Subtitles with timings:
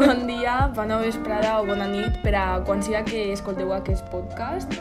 [0.00, 4.72] Bon dia, bona vesprada o bona nit per a quan siga que escolteu aquest podcast.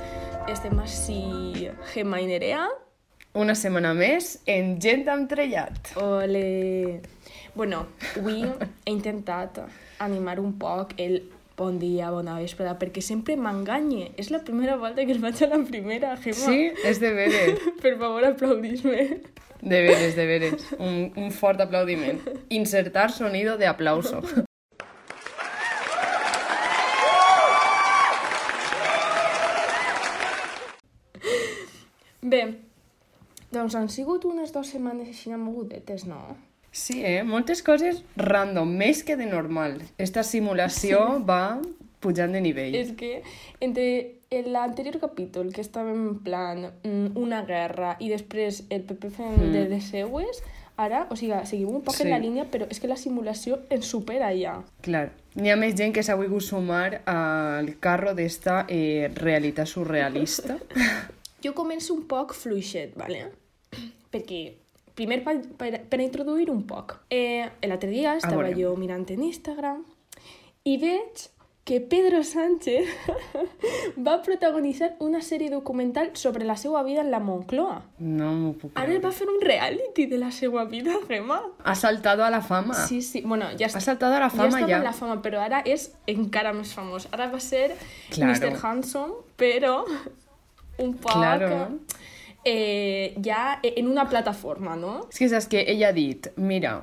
[0.47, 2.61] Estem així Gemma i Nerea.
[3.35, 5.91] Una setmana més en Gent amb trellat.
[5.99, 7.01] Ole...
[7.51, 7.81] Bueno,
[8.13, 9.59] avui he intentat
[9.99, 11.19] animar un poc el
[11.59, 14.13] bon dia, bona vesprada, perquè sempre m'enganye.
[14.15, 16.45] És la primera volta que el faig a la primera, Gemma.
[16.45, 17.65] Sí, és de veres.
[17.83, 19.09] Per favor, aplaudis-me.
[19.59, 20.69] De veres, de veres.
[20.79, 22.23] Un, un fort aplaudiment.
[22.47, 24.23] Insertar sonido de aplauso.
[32.21, 32.43] Bé,
[33.51, 36.37] doncs han sigut unes dues setmanes així mogudetes, no?
[36.71, 37.23] Sí, eh?
[37.25, 39.79] Moltes coses random, més que de normal.
[39.97, 41.23] Esta simulació sí.
[41.25, 41.43] va
[41.99, 42.75] pujant de nivell.
[42.77, 43.23] És que
[43.59, 49.37] entre l'anterior capítol, que estàvem en plan mm, una guerra i després el PP fent
[49.39, 49.51] mm.
[49.55, 50.43] de les seues,
[50.79, 52.05] ara, o sigui, seguim un poc sí.
[52.05, 54.59] en la línia, però és que la simulació ens supera ja.
[54.85, 55.09] Clar.
[55.39, 60.59] N'hi ha més gent que s'ha volgut sumar al carro d'esta eh, realitat surrealista.
[61.43, 63.29] jo començo un poc fluixet, ¿vale?
[64.09, 64.43] perquè
[64.97, 66.97] primer per, per, per introduir un poc.
[67.09, 69.83] Eh, L'altre dia estava jo mirant en Instagram
[70.67, 71.29] i veig
[71.69, 72.87] que Pedro Sánchez
[74.05, 77.83] va protagonitzar una sèrie documental sobre la seva vida en la Moncloa.
[78.01, 81.37] No m'ho puc Ara va fer un reality de la seva vida, Gemma.
[81.63, 82.73] Ha saltado a la fama.
[82.73, 83.21] Sí, sí.
[83.21, 84.57] Bueno, ja ha saltado a la fama ja.
[84.57, 87.05] Ja estava a la fama, però ara és encara més famós.
[87.13, 87.75] Ara va ser
[88.09, 88.33] claro.
[88.33, 88.57] Mr.
[88.65, 89.83] Handsome, però
[90.79, 91.13] un poc...
[91.13, 91.79] Claro.
[92.45, 95.09] Eh, ja en una plataforma, no?
[95.11, 96.77] És que saps que ella ha dit, mira,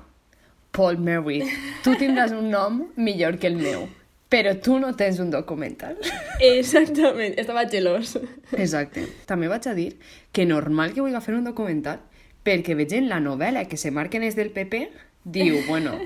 [0.76, 1.40] Paul Mary,
[1.84, 3.86] tu tindràs un nom millor que el meu,
[4.28, 5.96] però tu no tens un documental.
[6.44, 8.18] Exactament, estava gelós.
[8.52, 9.06] Exacte.
[9.28, 9.94] També vaig a dir
[10.36, 12.02] que normal que vulgui fer un documental
[12.46, 14.84] perquè veig en la novel·la que se marquen és del PP,
[15.24, 15.96] diu, bueno,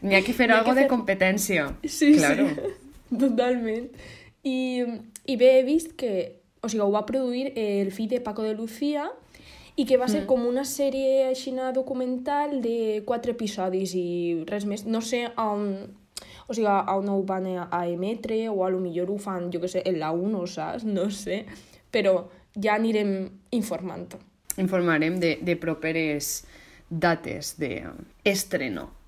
[0.00, 0.84] n'hi ha que fer algo fer...
[0.84, 1.66] de competència.
[1.84, 2.46] Sí, claro.
[2.48, 2.70] sí,
[3.24, 3.90] totalment.
[4.46, 4.86] I,
[5.26, 8.54] I bé, he vist que o sigui, ho va produir el fill de Paco de
[8.54, 9.08] Lucía
[9.74, 10.28] i que va ser mm.
[10.30, 14.84] com una sèrie aixina documental de quatre episodis i res més.
[14.86, 15.66] No sé on,
[16.46, 19.70] o sigui, on ho van a emetre o a lo millor ho fan, jo que
[19.72, 20.86] sé, en la 1, saps?
[20.86, 21.42] No sé,
[21.90, 23.16] però ja anirem
[23.58, 24.12] informant.
[24.60, 26.44] Informarem de, de properes
[26.88, 27.56] dates.
[27.58, 27.80] De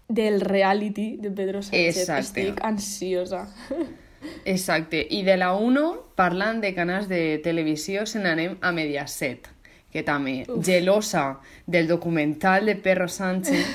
[0.09, 2.03] Del reality de Pedro Sánchez.
[2.03, 2.49] Exacte.
[2.49, 3.47] Estic ansiosa.
[4.45, 5.01] Exacte.
[5.11, 5.85] I de la 1,
[6.19, 9.49] parlant de canals de televisió, se n'anem a Mediaset,
[9.93, 10.65] que també, Uf.
[10.67, 13.67] gelosa del documental de Perro Sánchez,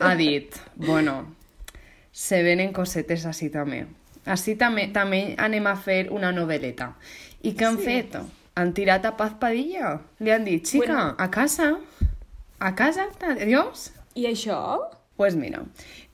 [0.00, 1.34] ha dit, bueno,
[2.12, 3.84] se venen cosetes així també.
[4.24, 6.94] Així també, també anem a fer una novel·leta.
[7.44, 7.84] I què han sí.
[7.84, 8.16] fet?
[8.54, 9.98] Han tirat a Paz Padilla.
[10.22, 11.14] Li han dit, xica, bueno.
[11.18, 11.74] a casa,
[12.58, 13.90] a casa, adiós.
[14.14, 14.60] I això?
[15.16, 15.62] Pues mira,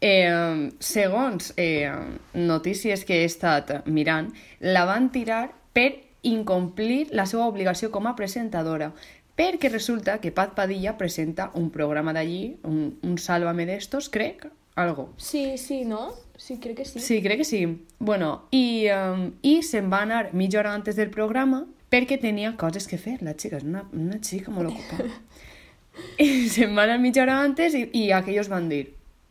[0.00, 1.91] eh, segons eh,
[2.34, 8.16] notícies que he estat mirant, la van tirar per incomplir la seva obligació com a
[8.16, 8.93] presentadora,
[9.41, 15.15] perquè resulta que Paz Padilla presenta un programa d'allí, un, un Sálvame d'estos, crec, algo.
[15.16, 16.10] Sí, sí, no?
[16.37, 17.00] Sí, crec que sí.
[17.00, 17.87] Sí, crec que sí.
[17.99, 22.87] Bueno, i, um, i se'n va anar mitja hora antes del programa perquè tenia coses
[22.89, 23.19] que fer.
[23.25, 25.10] La xica és una, una xica molt ocupada.
[26.25, 28.87] I se'n van anar mitja hora antes i, i aquells van dir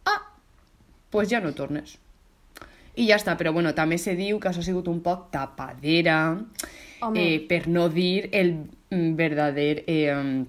[0.10, 0.22] ah,
[1.10, 1.98] pues ja no tornes.
[3.00, 6.20] I ja està, però bueno, també se diu que això ha sigut un poc tapadera,
[7.16, 8.56] eh, per no dir el
[8.92, 10.46] mm, verdader eh,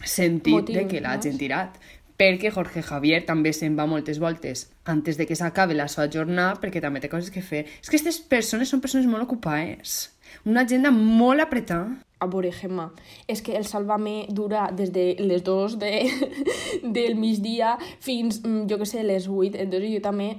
[0.00, 1.42] sentit Motiu, de que l'hagin no?
[1.42, 1.80] tirat.
[2.20, 6.58] Perquè Jorge Javier també se'n va moltes voltes antes de que s'acabe la seva jornada,
[6.60, 7.64] perquè també té coses que fer.
[7.80, 10.10] És que aquestes persones són persones molt ocupades.
[10.44, 12.90] Una agenda molt apretada a veure, Gemma,
[13.26, 15.92] és que el Sálvame dura des de les 2 de,
[16.96, 20.34] del migdia fins, mm, jo que sé, les 8, entonces jo també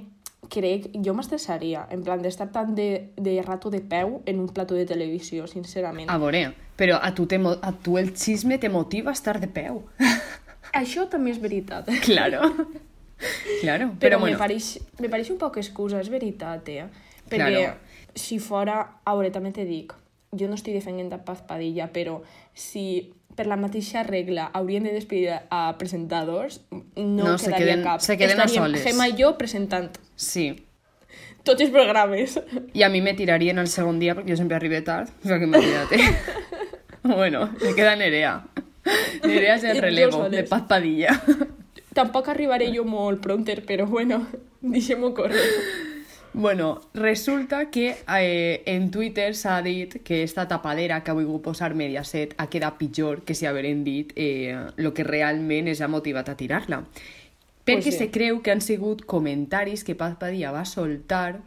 [0.52, 4.76] crec, jo m'estressaria, en plan d'estar tant de, de rato de peu en un plató
[4.78, 6.10] de televisió, sincerament.
[6.12, 6.44] A veure,
[6.78, 9.82] però a tu, te, a tu el xisme te motiva a estar de peu.
[10.82, 11.88] Això també és veritat.
[12.04, 12.52] Claro.
[13.60, 14.36] claro, però, però bueno.
[14.36, 16.86] me, pareix, me pareix un poc excusa, és veritat, eh?
[17.30, 17.74] Perquè claro.
[18.14, 19.94] si fora, a veure, també te dic,
[20.38, 22.22] jo no estic defendent a Paz Padilla, però
[22.56, 27.82] si per la mateixa regla haurien de despedir a presentadors, no, no quedaria se queden,
[27.84, 28.00] cap.
[28.00, 28.84] Se queden Estaríem a soles.
[28.86, 29.98] Gemma i jo presentant.
[30.16, 30.46] Sí.
[31.44, 32.38] Tots els programes.
[32.72, 35.12] I a mi me tirarien el segon dia perquè jo sempre arribé tard.
[35.22, 36.00] O sea que imagínate.
[37.02, 38.46] bueno, me queda Nerea.
[39.24, 41.20] Nerea és el relevo de Paz Padilla.
[41.92, 44.24] Tampoc arribaré jo molt pronter, però bueno,
[44.62, 45.91] deixem-ho córrer.
[46.34, 51.74] Bueno, resulta que eh, en Twitter s'ha dit que esta tapadera que ha volgut posar
[51.76, 56.30] Mediaset ha quedat pitjor que si hagueren dit eh, lo que realment els ha motivat
[56.32, 56.84] a tirar-la.
[57.64, 57.98] perquè Pues sí.
[57.98, 61.42] se creu que han sigut comentaris que Paz Padilla va soltar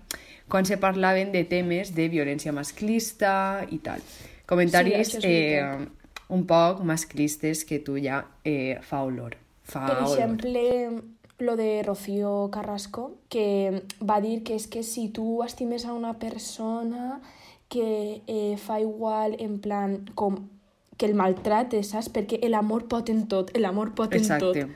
[0.48, 4.00] quan se parlaven de temes de violència masclista i tal.
[4.46, 5.88] Comentaris Sí, eh,
[6.30, 9.36] un poc masclistes que tu ja eh, fa olor.
[9.66, 10.14] Fa Per olor.
[10.14, 11.02] exemple,
[11.40, 16.14] lo de Rocío Carrasco, que va dir que és que si tu estimes a una
[16.20, 17.22] persona
[17.68, 20.48] que eh, fa igual en plan com
[20.98, 22.08] que el maltrates, saps?
[22.14, 24.64] Perquè l'amor pot en tot, l'amor pot en Exacte.
[24.64, 24.70] tot.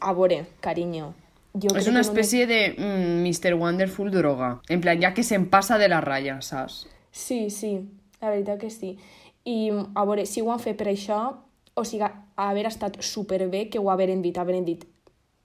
[0.00, 1.14] A veure, carinyo,
[1.54, 3.54] jo És una només- espècie de mm, Mr.
[3.54, 4.60] Wonderful droga.
[4.68, 6.86] En plan, ja que se'n passa de la ratlla, saps?
[7.10, 7.88] Sí, sí,
[8.20, 8.98] la veritat que sí.
[9.44, 11.36] I, a veure, si ho han fet per això,
[11.74, 12.06] o sigui,
[12.36, 14.84] haver estat superbé que ho haveren dit, haveren dit,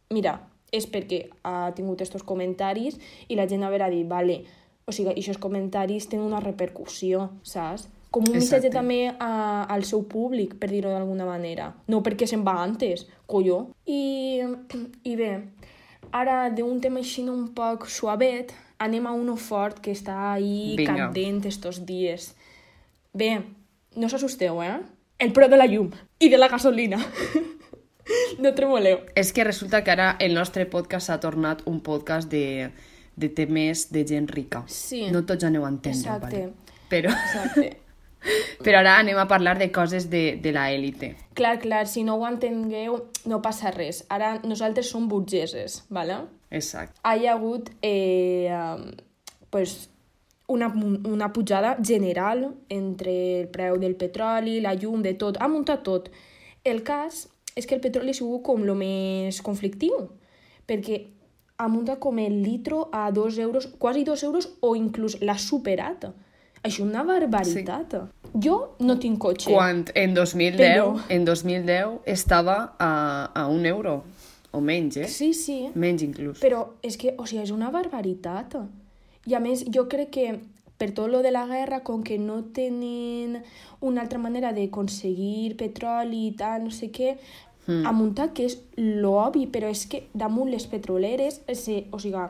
[0.09, 4.41] mira, és perquè ha tingut estos comentaris i la gent haverà dit, vale,
[4.85, 7.87] o sigui, aquests comentaris tenen una repercussió, saps?
[8.09, 8.73] Com un missatge Exacte.
[8.73, 11.69] també a, al seu públic, per dir-ho d'alguna manera.
[11.93, 13.67] No perquè se'n va antes, colló.
[13.85, 14.41] I,
[15.11, 15.29] I bé,
[16.11, 20.95] ara d'un tema així un poc suavet, anem a uno fort que està ahí Vinga.
[20.95, 22.31] candent estos dies.
[23.13, 23.35] Bé,
[23.95, 24.79] no s'assusteu, eh?
[25.19, 25.91] El preu de la llum
[26.23, 26.97] i de la gasolina.
[28.43, 29.01] no tremoleu.
[29.15, 32.71] És que resulta que ara el nostre podcast s'ha tornat un podcast de,
[33.15, 34.63] de temes de gent rica.
[34.67, 35.07] Sí.
[35.11, 36.41] No tots aneu a entendre, Exacte.
[36.47, 36.79] vale?
[36.89, 37.69] Però, Exacte.
[38.65, 41.15] però ara anem a parlar de coses de, de la élite.
[41.33, 44.03] clar, clar, si no ho entengueu, no passa res.
[44.09, 46.17] Ara nosaltres som burgeses, ¿vale?
[46.51, 46.97] Exacte.
[47.05, 48.49] hi ha hagut eh,
[49.49, 49.89] pues,
[50.47, 55.37] una, una pujada general entre el preu del petroli, la llum, de tot.
[55.39, 56.09] Ha muntat tot.
[56.65, 60.09] El cas és que el petroli ha sigut com el més conflictiu,
[60.67, 60.99] perquè
[61.59, 66.05] ha muntat com el litro a dos euros, quasi dos euros, o inclús l'ha superat.
[66.61, 67.93] Això és una barbaritat.
[67.95, 68.39] Sí.
[68.43, 69.51] Jo no tinc cotxe.
[69.51, 74.03] Quan en 2010, Però- en 2010 estava a, a un euro,
[74.51, 75.07] o menys, eh?
[75.07, 75.69] Sí, sí.
[75.75, 76.39] Menys inclús.
[76.41, 78.55] Però és que, o sigui, és una barbaritat.
[79.27, 80.39] I a més, jo crec que
[80.79, 83.41] per tot lo de la guerra, com que no tenen
[83.83, 87.17] una altra manera de aconseguir petroli i tal, no sé què,
[87.67, 87.83] mm.
[87.85, 92.23] ha muntat que és l'obvi, però és que damunt les petroleres, se, o sigui,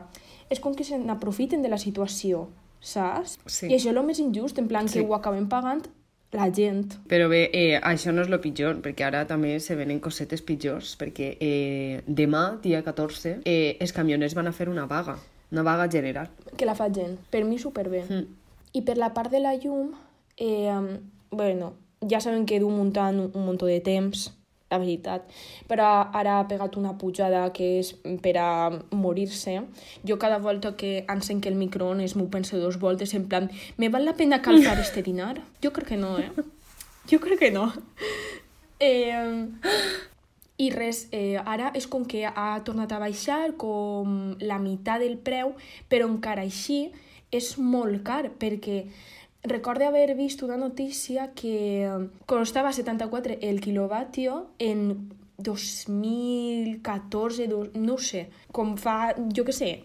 [0.50, 2.48] és com que se n'aprofiten de la situació,
[2.82, 3.38] saps?
[3.46, 3.70] Sí.
[3.70, 4.98] I això és el més injust, en plan Sí.
[4.98, 5.86] que ho acabem pagant
[6.32, 6.94] la gent.
[7.10, 10.96] Però bé, eh, això no és lo pitjor, perquè ara també se venen cosetes pitjors,
[10.98, 15.18] perquè eh, demà, dia 14, eh, els camioners van a fer una vaga,
[15.50, 16.30] una vaga general.
[16.56, 17.18] que la fa gent.
[17.30, 18.04] Per mi superbé.
[18.08, 18.39] Mm.
[18.72, 19.94] I per la part de la llum,
[20.36, 20.98] eh,
[21.30, 21.72] bueno,
[22.08, 24.30] ja sabem que du muntant un, un de temps,
[24.70, 25.26] la veritat,
[25.66, 27.90] però ara ha pegat una pujada que és
[28.22, 29.56] per a morir-se.
[30.06, 34.04] Jo cada volta que encenc el microones m'ho penso dos voltes, en plan, me val
[34.04, 35.42] la pena calzar este dinar?
[35.62, 36.30] Jo crec que no, eh?
[37.10, 37.72] Jo crec que no.
[38.80, 39.12] Eh,
[40.56, 45.18] i res, eh, ara és com que ha tornat a baixar com la meitat del
[45.20, 45.50] preu,
[45.92, 46.86] però encara així
[47.30, 48.84] és molt car, perquè
[49.42, 51.88] recorde haver vist una notícia que
[52.26, 59.84] costava 74 el quilovatio en 2014, dos, no sé, com fa, jo que sé,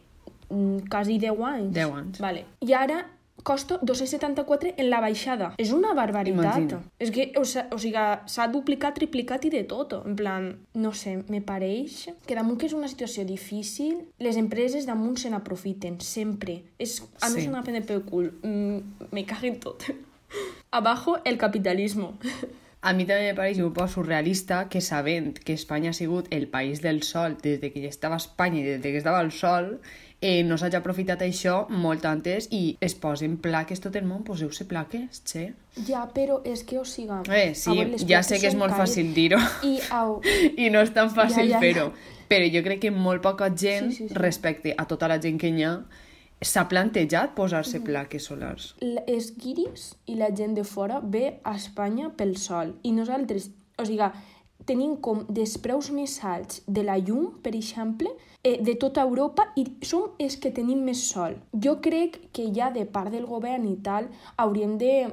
[0.49, 1.73] mm, quasi 10 anys.
[1.73, 2.19] 10 anys.
[2.19, 2.45] Vale.
[2.59, 3.14] I ara
[3.45, 5.51] costa 274 en la baixada.
[5.61, 6.57] És una barbaritat.
[6.57, 6.79] Imagina.
[6.99, 9.93] És que, o, o sigui, s'ha duplicat, triplicat i de tot.
[10.01, 14.89] En plan, no sé, me pareix que damunt que és una situació difícil, les empreses
[14.89, 16.63] damunt se n'aprofiten, sempre.
[16.81, 17.45] És, a mi Sí.
[17.45, 18.31] és una pena pel cul.
[18.41, 19.85] Mm, me cago en tot.
[20.71, 22.17] Abajo el capitalismo.
[22.85, 26.43] A mi també me pareix un poc surrealista que sabent que Espanya ha sigut el
[26.51, 29.31] país del sol des de que ja estava Espanya i des de que estava el
[29.33, 29.79] sol,
[30.21, 34.67] eh, no s'hagi aprofitat això molt antes i es posen plaques tot el món, poseu-se
[34.69, 35.47] plaques, che.
[35.87, 37.23] Ja, però és que, o sigui...
[37.33, 37.73] Eh, sí,
[38.07, 38.91] ja sé que és molt cares.
[38.93, 40.19] fàcil dir-ho I, au,
[40.63, 41.65] i no és tan fàcil Ja, ja, ja.
[41.65, 41.89] fer-ho,
[42.29, 44.13] però jo crec que molt poca gent, Sí, sí, sí.
[44.13, 45.79] respecte a tota la gent que hi ha,
[46.41, 48.75] s'ha plantejat posar-se plaques solars.
[49.07, 52.75] els guiris i la gent de fora ve a Espanya pel sol.
[52.83, 54.09] I nosaltres, o sigui,
[54.65, 58.09] tenim com dels preus més alts de la llum, per exemple,
[58.43, 61.37] eh, de tota Europa i som els que tenim més sol.
[61.53, 65.07] Jo crec que ja de part del govern i tal hauríem de,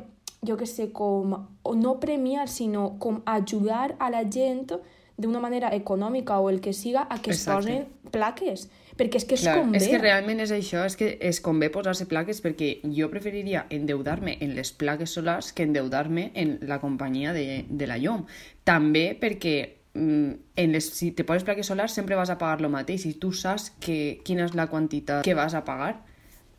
[0.47, 1.37] jo que sé, com,
[1.77, 4.73] no premiar, sinó com ajudar a la gent
[5.17, 7.61] d'una manera econòmica o el que siga a que es Exacte.
[7.61, 8.69] posen plaques.
[8.99, 11.71] Perquè és que és Clar, com és que realment és això, és que es convé
[11.73, 17.33] posar-se plaques perquè jo preferiria endeudar-me en les plaques solars que endeudar-me en la companyia
[17.33, 18.27] de, de la llum.
[18.69, 19.57] També perquè
[19.95, 23.17] mm, en les, si te poses plaques solars sempre vas a pagar lo mateix i
[23.17, 25.95] tu saps que, quina és la quantitat que vas a pagar.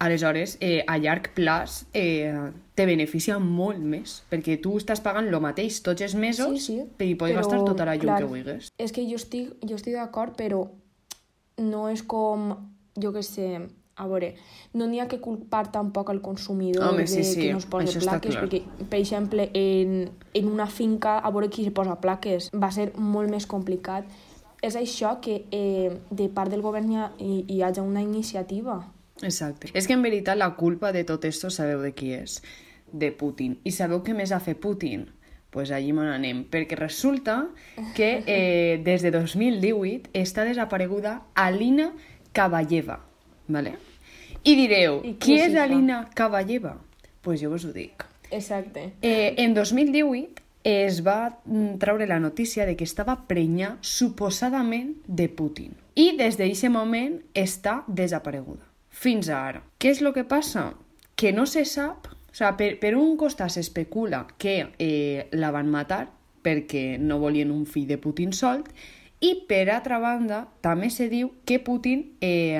[0.03, 2.33] Aleshores, eh, a llarg plaç eh,
[2.75, 7.05] te beneficia molt més, perquè tu estàs pagant lo mateix tots els mesos Sí, sí,
[7.05, 8.71] i pots però, gastar tota la llum clar, que vulguis.
[8.81, 10.65] És que jo estic, jo estic d'acord, però
[11.57, 12.51] no és com,
[12.99, 13.47] jo què sé,
[13.95, 14.33] a veure,
[14.73, 17.67] no n'hi ha que culpar tampoc al consumidor Home, de sí, sí, que no es
[17.69, 21.99] posa això plaques, perquè, per exemple, en, en una finca, a veure qui se posa
[22.01, 24.09] plaques, va ser molt més complicat.
[24.63, 28.79] És això que eh, de part del govern hi, ha, hi, hi hagi una iniciativa.
[29.21, 29.69] Exacte.
[29.77, 32.39] És que en veritat la culpa de tot esto sabeu de qui és?
[32.89, 33.59] De Putin.
[33.67, 35.05] I sabeu què més ha fet Putin?
[35.53, 37.43] Pues allí me n'anem, perquè resulta
[37.93, 41.91] que eh, des de 2018 està desapareguda Alina
[42.33, 43.03] Kaballeva,
[43.47, 43.75] ¿vale?
[44.43, 45.53] I direu, I qui qui és?
[45.61, 46.79] Alina Kaballeva?
[47.21, 48.01] Pues jo us ho dic.
[48.31, 48.95] Exacte.
[49.05, 55.29] Eh, en 2018 es va mm, treure la notícia de que estava prenyà suposadament de
[55.29, 55.77] Putin.
[55.93, 58.65] I des d'aquest moment està desapareguda.
[58.89, 59.61] Fins a ara.
[59.77, 60.71] Què és el que passa?
[61.15, 62.09] Que no se sap...
[62.33, 66.07] O sigui, per, per un costat s'especula que eh, la van matar
[66.43, 68.73] perquè no volien un fill de Putin solt
[69.23, 72.59] i per altra banda també se diu que Putin eh,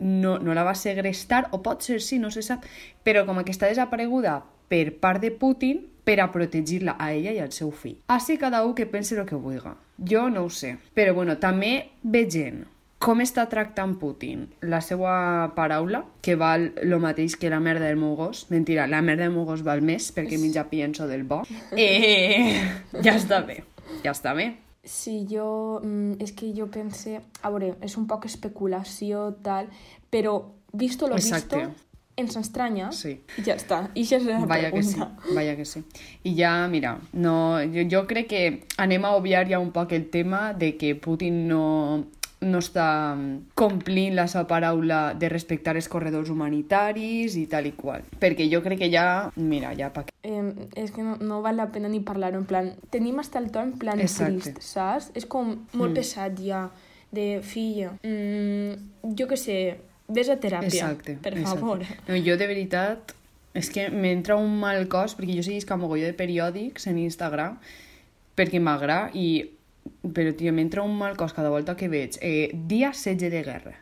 [0.00, 2.64] no, no la va segrestar, o pot ser sí, no se sap,
[3.04, 4.40] però com que està desapareguda
[4.70, 7.98] per part de Putin per a protegir-la a ella i al seu fill.
[8.08, 9.74] Així cada un que pense el que vulgui.
[10.08, 10.76] Jo no ho sé.
[10.94, 12.64] Però bueno, també veient
[13.00, 15.12] com està tractant Putin la seva
[15.56, 18.44] paraula, que val lo mateix que la merda del meu gos.
[18.52, 21.40] Mentira, la merda del meu gos val més perquè menja pienso del bo.
[21.72, 22.60] Eh,
[23.02, 23.62] ja està bé,
[24.04, 24.50] ja està bé.
[24.84, 25.80] Sí, jo...
[25.82, 27.18] mm, És que jo pense...
[27.42, 29.68] A veure, és un poc especulació, tal,
[30.12, 30.38] però
[30.72, 31.56] visto lo Exacte.
[31.56, 31.86] visto,
[32.20, 32.90] ens estranya.
[32.92, 33.14] Sí.
[33.40, 33.82] I ja està.
[33.94, 35.34] I això és la Vaya que sí, pregunta.
[35.34, 35.82] vaya que sí.
[36.24, 38.42] I ja, mira, no, jo, jo crec que
[38.76, 42.04] anem a obviar ja un poc el tema de que Putin no,
[42.40, 42.86] no està
[43.58, 48.06] complint la seva paraula de respectar els corredors humanitaris i tal i qual.
[48.20, 49.04] Perquè jo crec que ja,
[49.36, 50.14] mira, ja pa què.
[50.24, 52.72] Eh, és que no, no val la pena ni parlar-ho, en plan...
[52.90, 54.54] Tenim hasta el to en plan Exacte.
[54.54, 55.10] trist, saps?
[55.18, 56.00] És com molt mm.
[56.00, 56.64] pesat ja,
[57.12, 57.92] de filla.
[58.06, 59.60] Mm, jo què sé,
[60.08, 61.18] ves a teràpia, Exacte.
[61.20, 61.60] per exacte.
[61.60, 61.84] favor.
[62.08, 63.14] No, jo de veritat
[63.52, 67.56] és que m'entra un mal cos perquè jo seguisc un mogolló de periòdics en Instagram
[68.38, 69.42] perquè m'agrada i
[70.14, 73.76] però tio, m'entra un mal cos cada volta que veig eh, dia setge de guerra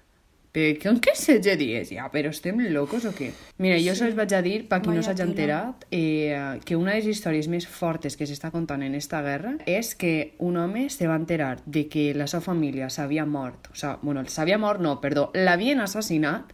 [0.59, 2.07] però com que setge dies ja?
[2.11, 3.29] Però estem locos o què?
[3.59, 3.99] Mira, jo Sí.
[4.00, 7.47] sols vaig a dir, per qui no s'hagi enterat, eh, que una de les històries
[7.53, 11.61] més fortes que s'està contant en esta guerra és que un home se va enterar
[11.67, 15.81] de que la seva família s'havia mort, o sigui, bueno, s'havia mort no, perdó, l'havien
[15.85, 16.50] assassinat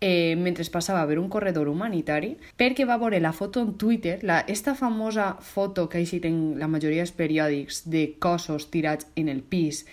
[0.00, 4.44] eh, mentre passava per un corredor humanitari perquè va veure la foto en Twitter, la,
[4.46, 9.28] esta famosa foto que ha eixit en la majoria dels periòdics de cossos tirats en
[9.28, 9.86] el pis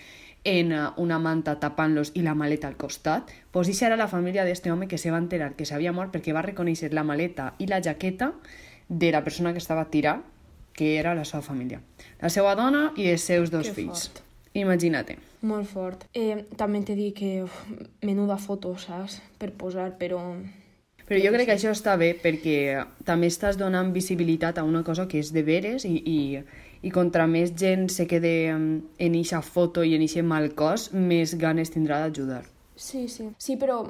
[0.44, 4.70] en eh, una manta tapant-los i la maleta al costat, pues era la família d'este
[4.70, 7.80] home que se va enterar que s'havia mort perquè va reconèixer la maleta i la
[7.80, 8.34] jaqueta
[8.88, 10.22] de la persona que estava tirant,
[10.74, 11.80] que era la seva família.
[12.20, 14.08] La seva dona i els seus dos Que fills.
[14.10, 14.22] fort.
[14.54, 15.16] Imagina't.
[15.44, 16.04] Molt fort.
[16.14, 17.56] Eh, també t'he dit que uf,
[18.06, 19.18] menuda foto, saps?
[19.38, 20.20] Per posar, però...
[21.04, 25.04] Però jo crec que això està bé perquè també estàs donant visibilitat a una cosa
[25.04, 26.20] que és de veres i, i,
[26.80, 28.64] i contra més gent se quede em,
[28.96, 32.40] en eixa foto i en eixe mal cos, més ganes tindrà d'ajudar.
[32.76, 33.28] Sí, sí.
[33.36, 33.82] Sí, però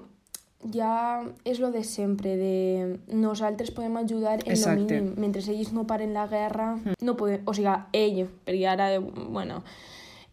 [0.75, 4.81] ja és lo de sempre, de nosaltres podem ajudar en Exacte.
[4.81, 5.15] lo mínim.
[5.21, 7.45] Mentre ells no paren la guerra, no podem...
[7.47, 9.63] O sigui, ell, perquè ara, bueno...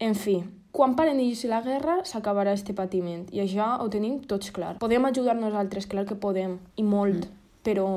[0.02, 0.40] En fi,
[0.74, 3.28] quan paren ells la guerra, s'acabarà este patiment.
[3.36, 4.78] I això ho tenim tots clar.
[4.82, 7.28] Podem ajudar nosaltres, clar que podem, i molt,
[7.66, 7.88] però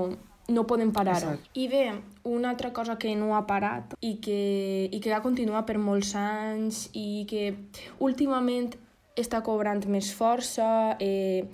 [0.53, 1.39] no podem parar-ho.
[1.57, 1.85] I bé,
[2.29, 6.13] una altra cosa que no ha parat i que, i que ha continuat per molts
[6.21, 7.55] anys i que
[8.05, 8.75] últimament
[9.17, 11.47] està cobrant més força, eh,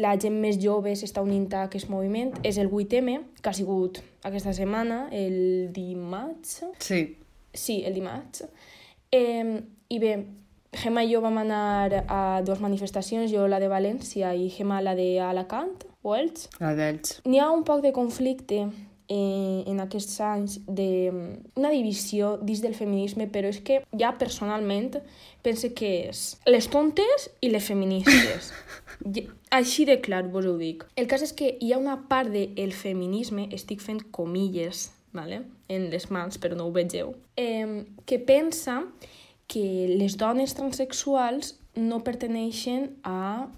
[0.00, 4.00] la gent més jove s'està unint a aquest moviment, és el 8M, que ha sigut
[4.24, 7.18] aquesta setmana, el dimarts, Sí,
[7.52, 8.46] Sí, el dimarts.
[9.12, 9.60] Eh,
[9.92, 10.12] I bé,
[10.72, 14.94] Gemma i jo vam anar a dues manifestacions, jo la de València i Gemma la
[14.96, 16.48] de Alacant, o Elx.
[16.62, 17.18] la d'ells.
[17.28, 18.62] N'hi ha un poc de conflicte
[19.12, 24.14] eh, en aquests anys de mm, una divisió dins del feminisme, però és que ja
[24.16, 24.96] personalment
[25.44, 28.52] pense que és les tontes i les feministes.
[29.60, 30.86] Així de clar vos ho dic.
[30.96, 35.44] El cas és que hi ha una part del feminisme, estic fent comilles, vale?
[35.68, 38.80] en les mans, però no ho vegeu, eh, que pensa
[39.46, 43.48] que les dones transexuals no perteneixen a...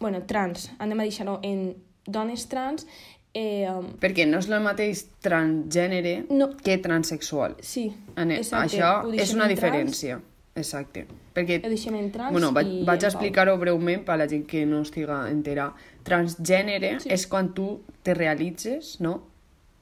[0.00, 2.86] bueno, trans, anem a deixar-ho en dones trans,
[3.34, 6.50] eh, um, Perquè no és el mateix transgènere No.
[6.56, 7.56] que transexual.
[7.60, 10.20] sí, Ane, exacte, Això és una en trans, diferència.
[10.54, 11.06] Exacte.
[11.32, 14.44] Perquè, Ho deixem en trans bueno, vaig, i vaig explicar-ho breument per a la gent
[14.46, 15.70] que no estiga entera.
[16.04, 17.08] Transgènere Sí.
[17.08, 19.22] és quan tu te realitzes, no?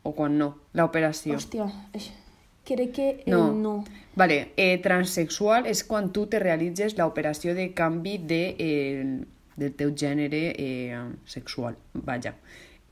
[0.05, 1.35] O quan no, l'operació.
[1.35, 1.67] Hòstia,
[2.65, 3.51] Crec que eh, No.
[3.53, 3.85] no.
[4.21, 9.05] Vale, eh, transexual és quan tu te realitzes l'operació de canvi de, eh,
[9.57, 12.35] del teu gènere eh, sexual, vaja.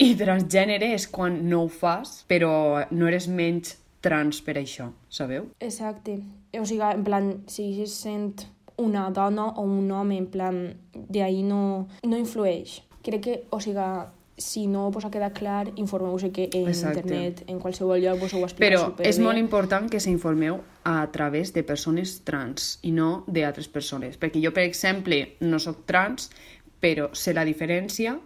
[0.01, 5.51] I transgènere és quan no ho fas, però no eres menys trans per això, sabeu?
[5.61, 6.17] Exacte.
[6.57, 8.47] O sigui, en plan, si se sent
[8.79, 10.63] una dona o un home, en plan,
[10.95, 12.79] d'ahir no, no influeix.
[13.05, 13.91] Crec que, o sigui,
[14.39, 17.01] si no vos ha quedat clar, informeu-vos que en Exacte.
[17.01, 19.09] internet, en qualsevol lloc, vos ho explica Però superbé.
[19.11, 24.17] és molt important que s'informeu a través de persones trans i no d'altres persones.
[24.19, 26.31] Perquè jo, per exemple, no sóc trans,
[26.81, 28.17] però sé la diferència,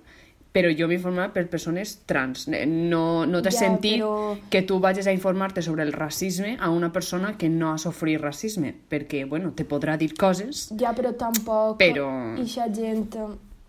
[0.53, 2.47] però jo m'he informat per persones trans.
[2.47, 6.69] No, no té Ja, sentit però- que tu vagis a informar-te sobre el racisme a
[6.69, 11.15] una persona que no ha sofrit racisme, perquè, bueno, te podrà dir coses, Ja, però
[11.17, 11.79] tampoc...
[11.79, 13.17] Però- Ixa gent...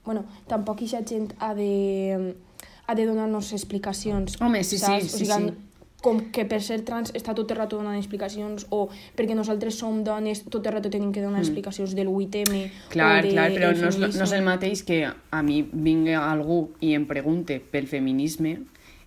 [0.05, 2.36] Bueno, tampoc ixa gent ha de,
[2.88, 4.39] ha de donar-nos explicacions.
[4.41, 5.12] Home, sí, sí, saps?
[5.12, 5.69] sí, o sigui, sí.
[6.03, 10.01] Com que per ser trans està tot el rato donant explicacions o perquè nosaltres som
[10.03, 12.89] dones tot el rato tenim que donar explicacions del 8M Mm.
[12.91, 16.74] Clar, de clar, però no és, no és el mateix que a mi vingui algú
[16.81, 18.57] i em pregunte pel feminisme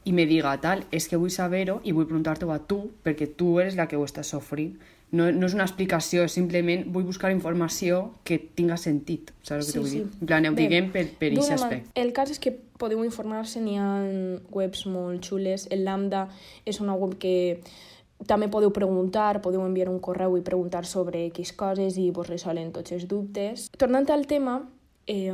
[0.07, 3.59] i me diga tal, és que vull saber-ho i vull preguntar-t'ho a tu, perquè tu
[3.61, 4.79] eres la que ho estàs sofrint.
[5.13, 9.65] No, no és una explicació, és simplement vull buscar informació que tinga sentit, saps el
[9.65, 9.99] que Sí, t'ho vull sí.
[10.01, 10.07] dir?
[10.21, 11.93] En plan, ho Bé, diguem per, per aquest aspecte.
[11.95, 13.91] El cas és que podeu informar-se, n'hi ha
[14.53, 15.69] webs molt xules.
[15.71, 16.27] El Lambda
[16.67, 17.61] és una web que
[18.27, 22.73] també podeu preguntar, podeu enviar un correu i preguntar sobre X coses i vos resolen
[22.73, 23.71] tots els dubtes.
[23.79, 24.59] Tornant al tema,
[25.07, 25.31] eh,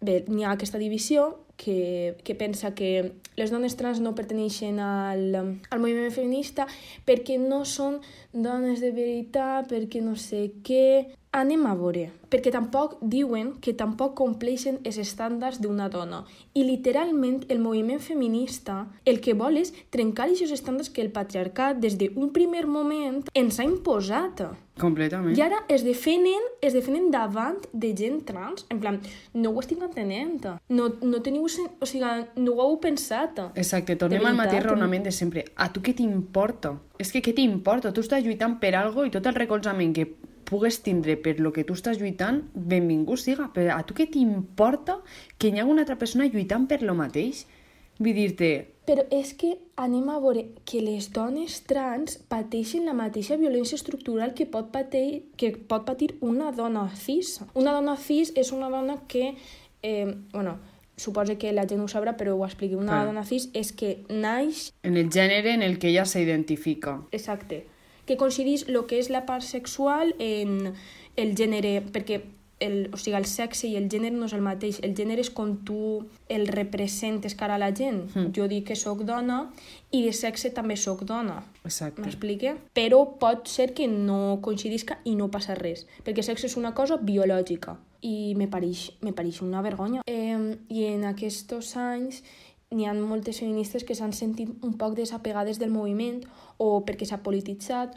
[0.00, 5.34] bé, n'hi ha aquesta divisió que, que pensa que les dones trans no perteneixen al,
[5.36, 6.64] al moviment feminista
[7.04, 7.98] perquè no són
[8.32, 11.10] dones de veritat, perquè no sé què...
[11.38, 16.24] Anem a veure, perquè tampoc diuen que tampoc compleixen els estàndards d'una dona.
[16.58, 21.78] I literalment el moviment feminista el que vol és trencar aquests estàndards que el patriarcat
[21.78, 24.48] des d'un primer moment ens ha imposat.
[24.82, 25.38] Completament.
[25.38, 28.66] I ara es defenen, es defenen davant de gent trans.
[28.70, 28.98] En plan,
[29.34, 30.42] no ho estic entenent.
[30.68, 31.46] No, no teniu...
[31.46, 33.38] O sigui, no ho heu pensat.
[33.54, 35.46] Exacte, tornem al mateix raonament de sempre.
[35.54, 36.74] A tu què t'importa?
[36.98, 37.94] És que què t'importa?
[37.94, 40.10] Tu estàs lluitant per algo i tot el recolzament que
[40.48, 43.50] pugues tindre per lo que tu estàs lluitant, benvingut siga.
[43.54, 44.98] Però a tu què t'importa
[45.36, 47.44] que hi hagi una altra persona lluitant per lo mateix?
[47.98, 48.52] Vull dir-te,
[48.88, 54.32] Però és que anem a veure que les dones trans pateixen la mateixa violència estructural
[54.38, 57.34] que pot patir, que pot patir una dona cis.
[57.52, 59.34] Una dona cis és una dona que,
[59.82, 60.56] eh, bueno,
[60.96, 62.80] suposo que la gent ho sabrà, però ho expliqui.
[62.80, 63.06] Una Clar.
[63.10, 67.02] dona cis és que naix en el gènere en el que ella s'identifica.
[67.12, 67.66] Exacte.
[68.08, 70.72] Que coincidís el que és la part sexual en
[71.18, 72.22] el gènere, perquè
[72.60, 74.80] el, o sigui, el sexe i el gènere no és el mateix.
[74.86, 78.06] El gènere és com tu el representes cara a la gent.
[78.14, 78.32] Mm.
[78.36, 79.44] Jo dic que sóc dona
[79.94, 81.40] i de sexe també sóc dona.
[81.64, 82.02] Exacte.
[82.02, 82.56] M'explique?
[82.74, 86.98] Però pot ser que no coincidisca i no passa res, perquè sexe és una cosa
[86.98, 90.02] biològica i me pareix, me pareix una vergonya.
[90.06, 90.36] Eh,
[90.68, 92.22] I en aquests anys
[92.70, 96.20] n'hi ha moltes feministes que s'han sentit un poc desapegades del moviment
[96.58, 97.96] o perquè s'ha polititzat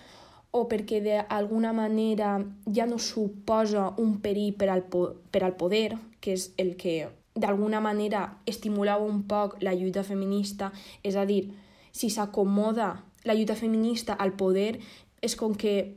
[0.52, 2.36] o perquè d'alguna manera
[2.76, 7.08] ja no suposa un perill per al, po per al poder, que és el que
[7.36, 10.72] d'alguna manera estimulava un poc la lluita feminista,
[11.04, 11.54] és a dir,
[11.92, 12.92] si s'acomoda
[13.24, 14.82] la lluita feminista al poder,
[15.22, 15.96] és com que,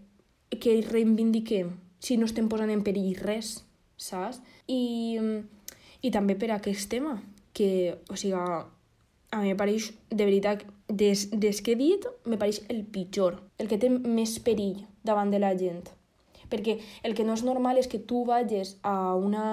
[0.50, 3.64] que reivindiquem si no estem posant en perill res,
[3.96, 4.38] saps?
[4.68, 5.18] I,
[6.05, 7.16] i també per aquest tema,
[7.57, 8.38] que, o sigui,
[9.35, 13.40] a mi me pareix, de veritat, des, des que he dit, me pareix el pitjor,
[13.59, 15.83] el que té més perill davant de la gent.
[16.53, 19.47] Perquè el que no és normal és que tu vagis a una...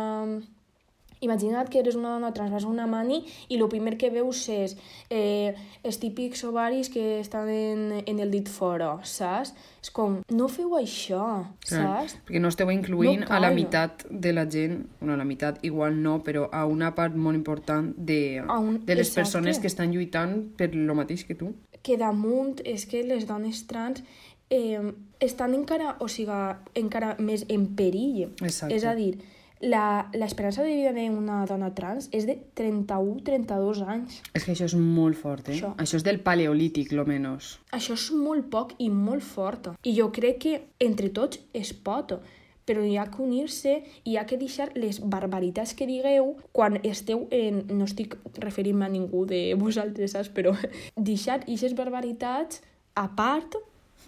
[1.21, 4.39] Imagina't que eres una dona trans, vas a una mani i el primer que veus
[4.49, 4.73] és
[5.13, 5.53] eh,
[5.85, 9.53] els típics ovaris que estan en, en el dit fora, saps?
[9.81, 11.21] És com, no feu això,
[11.65, 12.15] saps?
[12.25, 15.59] Perquè no esteu incluint No a la meitat de la gent, bueno, a la meitat
[15.65, 19.21] igual no, però a una part molt important de, A un- de les exacte.
[19.21, 21.53] persones que estan lluitant per lo mateix que tu.
[21.81, 24.03] que damunt és que les dones trans
[24.49, 24.81] eh,
[25.19, 26.35] estan encara, o sigui,
[26.75, 28.27] encara més en perill.
[28.41, 28.75] Exacte.
[28.75, 29.15] És a dir,
[29.61, 34.21] l'esperança de vida d'una dona trans és de 31-32 anys.
[34.33, 35.55] És que això és molt fort, eh?
[35.55, 35.73] Això.
[35.77, 37.59] Això és del paleolític, lo menos.
[37.71, 39.71] Això és molt poc i molt fort.
[39.83, 42.17] I jo crec que entre tots es pot,
[42.65, 46.79] però hi ha que unir-se i hi ha que deixar les barbaritats que digueu quan
[46.83, 47.65] esteu en...
[47.71, 50.29] No estic referint-me a ningú de vosaltres, saps?
[50.29, 50.53] Però
[50.97, 52.61] deixar aquestes barbaritats
[52.95, 53.57] a part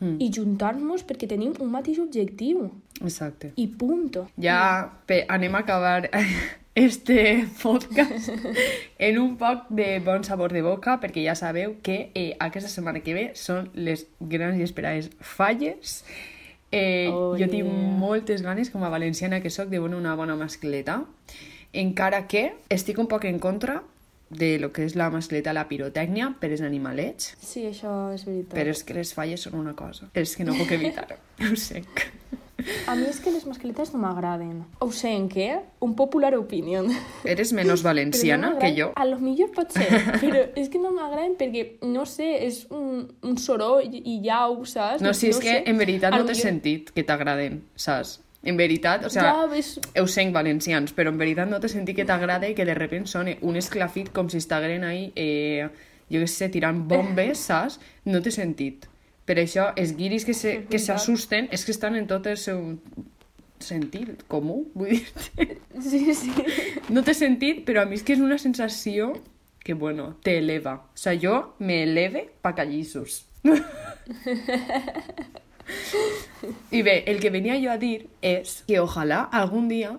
[0.02, 0.18] Mm.
[0.20, 2.72] i juntar-nos perquè tenim un mateix objectiu.
[3.04, 3.52] Exacte.
[3.56, 4.18] I punt.
[4.42, 4.60] Ja
[5.06, 6.10] pe, anem a acabar
[6.76, 8.30] este podcast
[8.98, 13.04] en un poc de bon sabor de boca, perquè ja sabeu que eh, aquesta setmana
[13.06, 16.04] que ve són les grans i esperades falles.
[16.74, 17.89] Eh, Oh, jo tinc yeah.
[18.02, 21.04] moltes ganes, com a valenciana que sóc, de veure una bona mascleta,
[21.74, 23.84] encara que estic un poc en contra
[24.34, 28.56] de lo que és la mascleta, la pirotècnia per als animalets, Sí, això és veritat.
[28.58, 30.10] però és que les falles són una cosa.
[30.18, 31.20] És que no puc evitar-ho.
[31.46, 31.84] Ho sé.
[32.88, 34.63] A mi és que les mascletes no m'agraden.
[34.80, 35.49] Ho sé en què?
[35.84, 36.89] Un popular opinion.
[37.23, 38.91] Eres menys valenciana no que jo.
[38.95, 39.88] A lo millor pot ser,
[40.21, 45.02] però és que no m'agraden perquè, no sé, és un, un soroll i jau, saps?
[45.04, 45.63] No, si és que sé.
[45.69, 48.19] en veritat A no t'he millor- sentit que t'agraden, saps?
[48.43, 49.80] En veritat, o sea, Ja, ves...
[50.12, 53.08] sé en valencians, però en veritat no t'he sentit que t'agrada i que de repente
[53.10, 55.69] soni un esclafit com si estigueren ahí, eh,
[56.12, 57.80] jo què sé, tirant bombes, saps?
[58.04, 58.89] No t'he sentit.
[59.26, 62.78] Per això, els guiris que se- que s'assusten és que estan en tot el seu
[63.60, 65.06] sentit comú, vull dir
[65.82, 66.32] Sí, sí.
[66.90, 69.14] No t'he sentit, però a mi és que és una sensació
[69.64, 70.74] que, bueno, t'eleva.
[70.94, 73.26] O sea, jo me eleve pa callissos.
[76.72, 79.94] I bé, el que venia jo a dir és que ojalà algun dia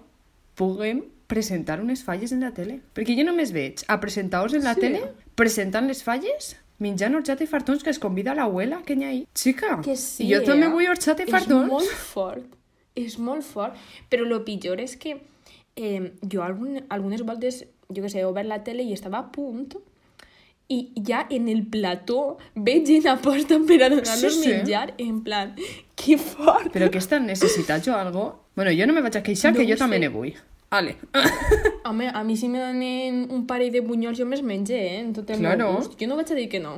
[0.58, 2.80] puguem presentar unes falles en la tele.
[2.94, 4.80] Perquè jo només veig a presentadors en la Sí.
[4.84, 5.00] tele
[5.34, 9.26] presentant les falles, menjant horchata i fartons que es convida l'abuela que hi ha ahí.
[9.34, 10.70] Xica, Que sí, jo també eh?
[10.72, 11.68] vull horchata i És fartons.
[11.70, 12.44] molt fort.
[12.94, 13.74] És molt fort.
[14.10, 15.16] Però lo pitjor és que
[15.76, 19.30] eh, jo algun, algunes voltes, jo que sé, he obert la tele i estava a
[19.32, 19.74] punt
[20.72, 24.48] i ja en el plató veig gent aposta per a donar-nos Sí, sí.
[24.48, 25.54] menjar en plan,
[25.94, 26.70] que fort!
[26.72, 28.22] Però aquesta necessitat o algo...
[28.56, 30.00] Bueno, jo no me vaig a queixar, No que jo també sé.
[30.00, 30.32] ne vull.
[30.74, 30.96] Ale.
[31.88, 34.98] Home, a mi si me donen un parell de bunyols jo me'ls menge, eh?
[35.04, 35.68] En tot el Claro.
[35.70, 35.94] meu gust.
[36.00, 36.72] Jo no vaig a dir que no.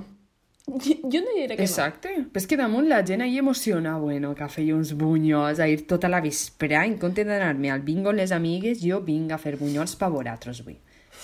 [0.67, 2.11] Jo, no diré que Exacte.
[2.33, 5.85] Però és que damunt la gent ahí emociona, bueno, cafè i uns bunyols, a ir
[5.87, 9.55] tota la vesprà, en compte d'anar-me al bingo amb les amigues, jo vinc a fer
[9.61, 10.77] bunyols per vosaltres avui.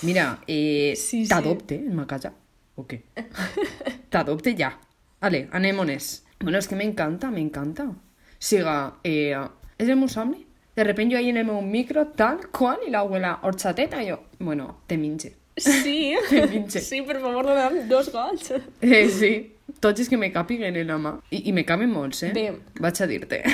[0.07, 1.29] Mira, eh, Sí, sí.
[1.29, 2.31] t'adopte en ma casa,
[2.77, 3.03] o què?
[4.15, 4.73] t'adopte ja.
[5.21, 6.23] Ale, anem-ones.
[6.41, 7.91] Bueno, és que m'encanta, m'encanta.
[8.39, 9.35] Siga, eh,
[9.79, 10.47] és el meu somni.
[10.77, 14.21] De repente jo ahí en el meu micro, tal qual, i l'abuela, horchateta, i jo,
[14.39, 15.17] bueno, te no.
[15.57, 16.81] Sí, Que pinche.
[16.81, 18.53] sí, per favor, dona'm dos gots.
[18.81, 21.19] Eh, sí, tots els que me càpiguen en la mà.
[21.31, 22.33] I, i me caben molts, eh?
[22.33, 22.47] Bé.
[22.81, 23.43] Vaig a dir-te.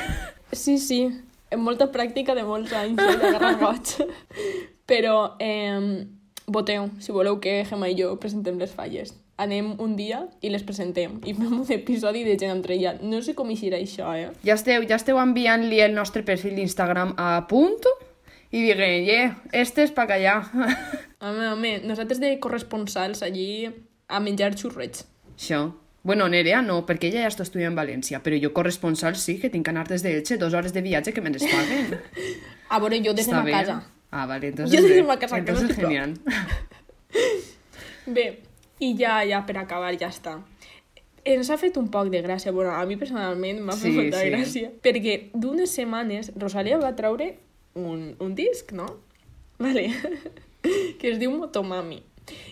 [0.50, 1.02] Sí, sí,
[1.52, 3.90] amb molta pràctica de molts anys eh, d'agarrar goig.
[4.88, 6.06] Però eh,
[6.46, 9.12] voteu, si voleu que Gemma i jo presentem les falles.
[9.38, 13.02] Anem un dia i les presentem i fem un episodi de gent entrellat.
[13.06, 14.32] No sé com eixirà això, eh?
[14.46, 17.86] Ja esteu, ja esteu enviant-li el nostre perfil d'Instagram a punt
[18.50, 20.40] i diguen, yeah, este és pa callar.
[21.20, 23.66] Home, home, nosaltres de corresponsals allí
[24.06, 25.02] a menjar xurrets.
[25.34, 25.64] Això.
[26.06, 29.50] Bueno, Nerea no, perquè ella ja està estudiant a València, però jo corresponsal sí, que
[29.50, 31.98] tinc que anar des d'Elche, dues hores de viatge que me les paguen.
[32.74, 33.80] A veure, jo des de ma casa.
[34.10, 34.72] Ah, vale, entonces...
[34.78, 36.14] Jo des de ma casa, que no genial.
[38.06, 38.26] Bé,
[38.78, 40.38] i ja, ja per acabar, ja està.
[41.28, 44.22] Ens ha fet un poc de gràcia, bueno, a mi personalment m'ha fet Sí, molta
[44.22, 44.30] sí.
[44.32, 47.34] gràcia, perquè d'unes setmanes Rosalia va treure
[47.74, 48.86] un, un disc, no?
[49.58, 49.88] Vale.
[51.00, 52.02] que es diu Motomami.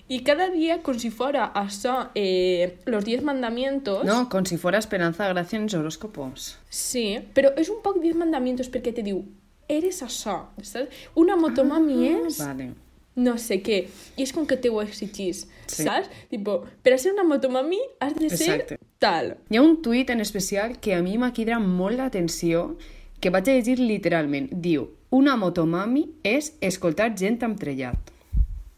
[0.09, 4.05] I cada dia, com si fora això, eh, los 10 mandamientos...
[4.09, 6.57] No, con si fuera Esperanza Gracia en horóscopos.
[6.71, 9.21] Sí, però és un poc 10 mandamientos perquè te diu,
[9.69, 11.03] eres això, saps?
[11.15, 12.41] Una Motomami és...
[12.41, 12.73] Vale.
[13.17, 13.87] No sé què.
[14.17, 15.83] I és com que te ho exigís, Sí.
[15.83, 16.09] saps?
[16.31, 18.79] Tipo, per a ser una motomami has de ser Exacte.
[18.99, 19.37] tal.
[19.51, 22.77] Hi ha un tuit en especial que a mi m'ha cridat molt l'atenció,
[23.21, 24.51] que vaig a llegir literalment.
[24.53, 27.97] Diu, una motomami és escoltar gent amb trellat.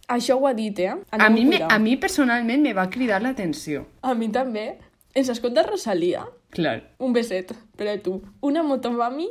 [0.09, 0.89] Això ho ha dit, eh?
[0.95, 3.87] A Anem mi, amb me, a mi personalment me va cridar l'atenció.
[4.01, 4.79] A mi també.
[5.15, 6.25] Ens escolta Rosalia?
[6.51, 6.95] Clar.
[6.99, 8.23] Un beset per a tu.
[8.41, 9.29] Una motomami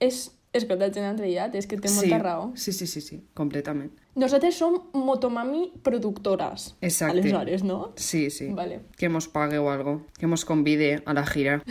[0.00, 2.00] és escoltar gent entrellat, és que té sí.
[2.00, 2.50] molta raó.
[2.56, 3.92] Sí, sí, sí, sí, completament.
[4.18, 6.72] Nosaltres som motomami productores.
[6.80, 7.18] Exacte.
[7.18, 7.92] Aleshores, no?
[7.96, 8.50] Sí, sí.
[8.54, 8.80] Vale.
[8.96, 10.00] Que mos pague o algo.
[10.18, 11.62] Que mos convide a la gira.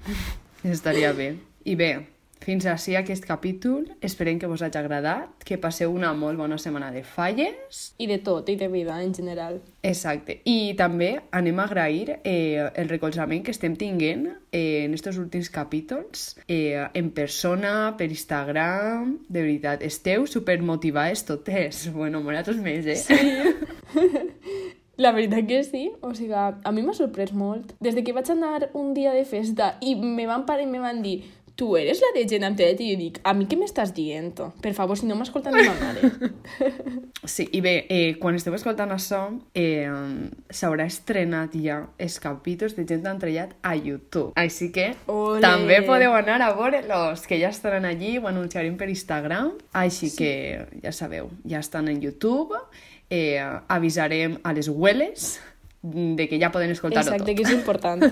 [0.62, 1.36] Estaria bé.
[1.64, 1.90] I bé,
[2.44, 3.86] fins així aquest capítol.
[4.04, 7.82] Esperem que vos hagi agradat, que passeu una molt bona setmana de falles.
[7.98, 9.60] I de tot, i de vida en general.
[9.82, 10.40] Exacte.
[10.48, 15.50] I també anem a agrair eh, el recolzament que estem tinguent eh, en aquests últims
[15.52, 19.16] capítols eh, en persona, per Instagram.
[19.28, 21.88] De veritat, esteu supermotivades totes.
[22.02, 22.96] Bueno, nosaltres més, eh?
[22.98, 24.72] Sí.
[25.02, 27.72] La veritat que sí, o sigui, a mi m'ha sorprès molt.
[27.80, 30.82] Des de que vaig anar un dia de festa i me van parar i me
[30.82, 31.22] van dir
[31.56, 34.40] tu eres la de gent amb telet i jo dic, a mi què m'estàs dient?
[34.62, 36.12] Per favor, si no m'escolta la meva mare.
[37.22, 39.20] Sí, i bé, eh, quan esteu escoltant això,
[39.54, 39.86] eh,
[40.50, 44.32] s'haurà estrenat ja els capítols de gent entrellat a YouTube.
[44.42, 45.38] Així que Ole.
[45.44, 49.52] també podeu anar a veure-los, que ja estaran allí, ho anunciarem per Instagram.
[49.84, 50.18] Així sí.
[50.18, 52.58] que, ja sabeu, ja estan en YouTube.
[53.06, 53.38] Eh,
[53.68, 55.36] avisarem a les hueles
[55.82, 57.20] de que ja poden escoltar-ho tot.
[57.20, 58.02] Exacte, que és important.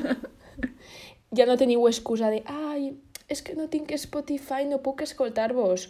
[1.36, 2.92] ja no teniu excusa de, ai,
[3.30, 5.88] és que no tinc Spotify, no puc escoltar-vos.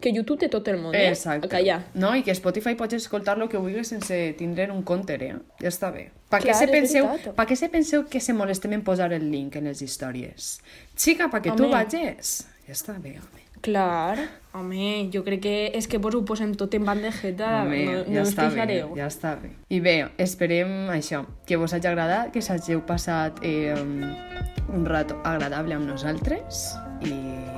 [0.00, 1.06] Que YouTube té tot el món, eh?
[1.08, 1.48] Exacte.
[1.48, 1.78] A callar.
[1.96, 5.38] No, i que Spotify pots escoltar lo que vulguis sense tindre un compte, eh?
[5.62, 6.10] Ja està bé.
[6.32, 9.56] Per què se penseu, pa què se penseu que se molestem en posar el link
[9.56, 10.56] en les històries?
[10.96, 11.72] Xica, perquè tu Home.
[11.78, 12.42] vages.
[12.66, 13.45] Ja està bé, home.
[13.66, 14.20] Clar,
[14.54, 18.14] home, jo crec que és que vos ho posem tot en bandejeta, Home, no, no
[18.14, 19.50] ja us està bé, ja està bé.
[19.74, 25.74] I bé, esperem això, que vos hagi agradat, que s'hagiu passat eh, un rato agradable
[25.74, 27.10] amb nosaltres i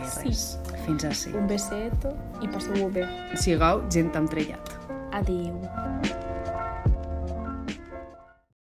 [0.08, 0.24] Sí.
[0.30, 0.46] res,
[0.86, 1.34] fins ací.
[1.36, 3.04] Un beseto i passeu-ho bé.
[3.36, 4.72] Sigueu gent amb trellat.
[5.12, 5.60] Adéu.